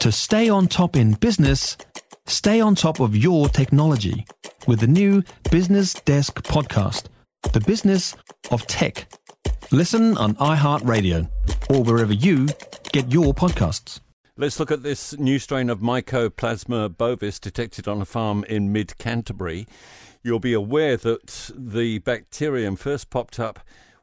[0.00, 1.76] To stay on top in business,
[2.26, 4.24] stay on top of your technology
[4.66, 7.08] with the new Business Desk podcast,
[7.52, 8.16] The Business
[8.50, 9.12] of Tech.
[9.70, 11.28] Listen on iHeartRadio
[11.68, 12.48] or wherever you
[12.92, 14.00] get your podcasts.
[14.38, 18.96] Let's look at this new strain of Mycoplasma bovis detected on a farm in mid
[18.96, 19.66] Canterbury.
[20.22, 23.60] You'll be aware that the bacterium first popped up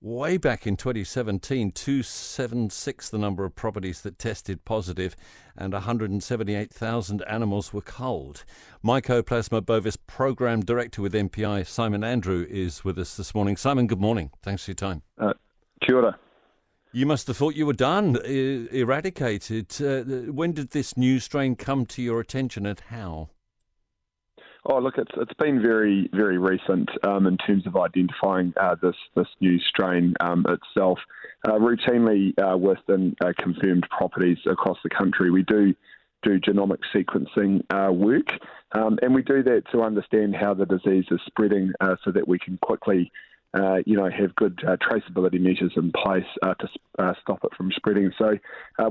[0.00, 5.14] way back in 2017, 276 the number of properties that tested positive,
[5.56, 8.44] and 178,000 animals were culled.
[8.84, 13.56] Mycoplasma bovis program director with MPI, Simon Andrew, is with us this morning.
[13.56, 14.30] Simon, good morning.
[14.42, 15.02] Thanks for your time.
[15.18, 15.34] Uh,
[15.82, 16.18] kia ora.
[16.92, 19.80] You must have thought you were done, er- eradicated.
[19.80, 23.28] Uh, when did this new strain come to your attention and how?
[24.66, 28.96] Oh, look, it's it's been very very recent um, in terms of identifying uh, this
[29.16, 30.98] this new strain um, itself.
[31.46, 35.74] Uh, routinely uh, within uh, confirmed properties across the country, we do
[36.22, 38.32] do genomic sequencing uh, work,
[38.72, 42.28] um, and we do that to understand how the disease is spreading, uh, so that
[42.28, 43.10] we can quickly.
[43.86, 46.30] you know, have good traceability measures in place
[46.60, 46.68] to
[47.22, 48.12] stop it from spreading.
[48.18, 48.38] So,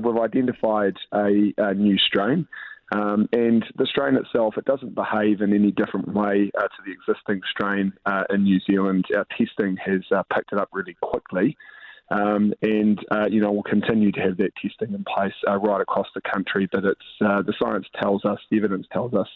[0.02, 2.46] we've identified a, a new strain
[2.92, 6.92] um, and the strain itself, it doesn't behave in any different way uh, to the
[6.92, 9.06] existing strain uh, in New Zealand.
[9.16, 11.56] Our testing has uh, picked it up really quickly.
[12.12, 15.80] Um, and uh, you know we'll continue to have that testing in place uh, right
[15.80, 16.68] across the country.
[16.70, 19.28] But it's uh, the science tells us, the evidence tells us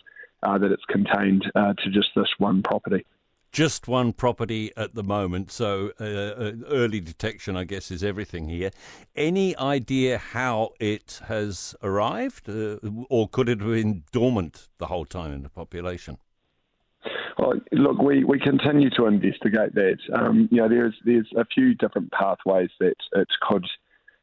[0.43, 3.07] that it's contained to just this one property
[3.55, 8.49] just one property at the moment, so uh, uh, early detection, I guess, is everything
[8.49, 8.73] here.
[9.15, 15.05] Any idea how it has arrived, uh, or could it have been dormant the whole
[15.05, 16.19] time in the population?
[17.39, 19.99] Well, look, we, we continue to investigate that.
[20.13, 23.67] Um, you know, there's there's a few different pathways that it could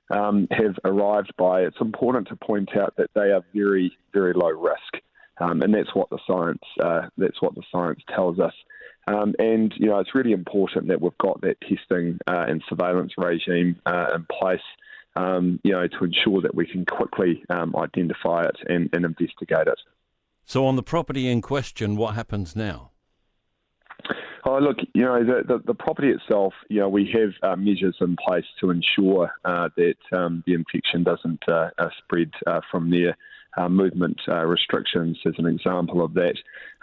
[0.10, 1.62] um, have arrived by.
[1.62, 5.04] It's important to point out that they are very very low risk,
[5.40, 8.54] um, and that's what the science uh, that's what the science tells us.
[9.08, 13.14] Um, and you know, it's really important that we've got that testing uh, and surveillance
[13.18, 14.62] regime uh, in place.
[15.18, 19.68] Um, you know, to ensure that we can quickly um, identify it and, and, investigate
[19.68, 19.78] it.
[20.46, 22.92] So, on the property in question, what happens now?
[24.46, 27.98] Oh, look, you know, the, the, the property itself, you know, we have uh, measures
[28.00, 32.32] in place to ensure uh, that um, the infection doesn't uh, uh, spread
[32.72, 33.18] from there
[33.58, 36.36] uh, movement uh, restrictions as an example of that.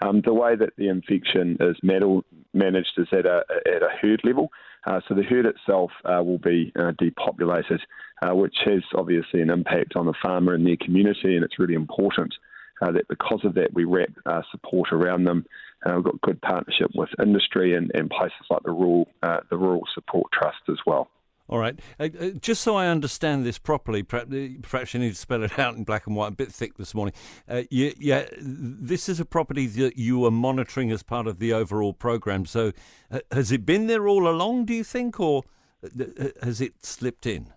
[0.02, 4.50] Um, the way that the infection is managed is at a, at a herd level.
[4.86, 7.80] Uh, so the herd itself uh, will be uh, depopulated,
[8.22, 11.74] uh, which has obviously an impact on the farmer and their community, and it's really
[11.74, 12.34] important.
[12.80, 14.10] that because of that, we wrap
[14.50, 15.44] support around them.
[15.86, 20.30] we've got good partnership with industry and, and places like the rural the Rural Support
[20.32, 21.08] Trust as well.
[21.48, 21.78] All right.
[21.98, 25.59] Uh, uh, just so I understand this properly, perhaps, uh, you need to spell it
[25.59, 27.14] out in black and white, a bit thick this morning.
[27.48, 31.53] Uh, you, yeah, this is a property that you are monitoring as part of the
[31.53, 32.44] overall program.
[32.44, 32.72] So,
[33.10, 34.66] uh, has it been there all along?
[34.66, 35.44] Do you think, or
[35.82, 37.53] uh, has it slipped in?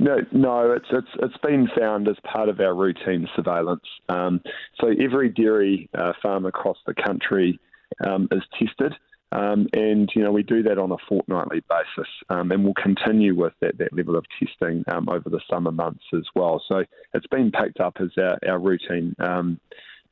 [0.00, 3.82] No, no, it's it's it's been found as part of our routine surveillance.
[4.08, 4.40] Um,
[4.80, 5.90] so every dairy
[6.22, 7.58] farm across the country
[8.06, 8.94] um, is tested.
[9.30, 13.34] Um, and you know we do that on a fortnightly basis, um, and we'll continue
[13.34, 16.62] with that, that level of testing um, over the summer months as well.
[16.66, 19.60] So it's been picked up as our, our routine um,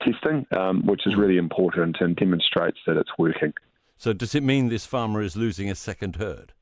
[0.02, 3.54] testing, um, which is really important and demonstrates that it's working.
[3.96, 6.52] So does it mean this farmer is losing a second herd?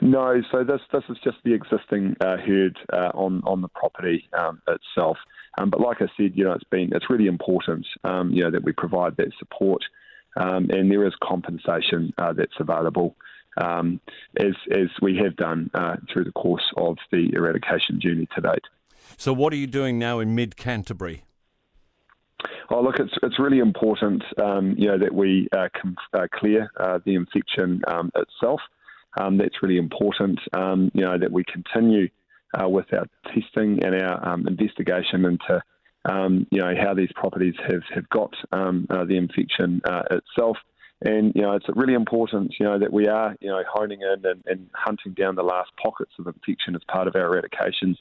[0.00, 4.26] No, so this this is just the existing uh, herd uh, on on the property
[4.38, 5.18] um, itself.
[5.58, 8.72] but like I said, you know it's been it's really important, you know, that we
[8.72, 9.84] provide that support
[10.36, 13.16] um, and there is compensation uh, that's available.
[13.56, 14.00] Um,
[14.36, 18.64] as, as we have done uh, through the course of the eradication journey to date.
[19.16, 21.22] So, what are you doing now in mid Canterbury?
[22.70, 26.70] Oh, look, it's it's really important, um, you know, that we uh, com- uh, clear
[26.78, 28.60] uh, the infection um, itself.
[29.16, 32.08] Um, that's really important, um, you know, that we continue
[32.60, 35.62] uh, with our testing and our um, investigation into
[36.04, 40.56] um, you know, how these properties have, have got um, uh, the infection uh, itself.
[41.02, 44.24] And, you know, it's really important, you know, that we are, you know, honing in
[44.24, 47.96] and, and hunting down the last pockets of infection as part of our eradication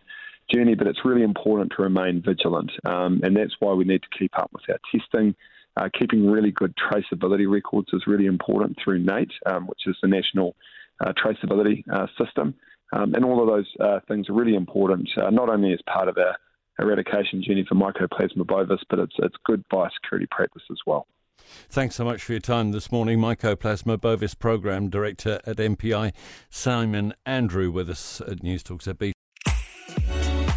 [0.53, 0.75] journey.
[0.75, 2.71] But it's really important to remain vigilant.
[2.85, 5.35] Um, and that's why we need to keep up with our testing.
[5.75, 10.07] Uh, keeping really good traceability records is really important through NAIT, um, which is the
[10.07, 10.55] National
[11.03, 12.53] uh, Traceability uh, System.
[12.93, 16.07] Um, and all of those uh, things are really important, uh, not only as part
[16.07, 16.37] of our
[16.79, 21.07] eradication journey for Mycoplasma bovis, but it's, it's good biosecurity practice as well.
[21.69, 23.19] Thanks so much for your time this morning.
[23.19, 26.13] Mycoplasma bovis program director at MPI,
[26.49, 29.13] Simon Andrew, with us at News Talk ZB.